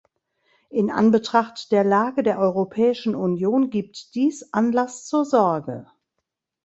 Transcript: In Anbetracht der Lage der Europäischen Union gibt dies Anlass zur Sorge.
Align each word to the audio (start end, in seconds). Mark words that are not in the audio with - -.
In 0.71 0.89
Anbetracht 0.89 1.71
der 1.71 1.83
Lage 1.83 2.23
der 2.23 2.39
Europäischen 2.39 3.13
Union 3.13 3.69
gibt 3.69 4.15
dies 4.15 4.51
Anlass 4.51 5.05
zur 5.05 5.25
Sorge. 5.25 5.85